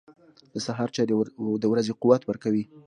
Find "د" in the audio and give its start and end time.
0.53-0.55, 1.61-1.65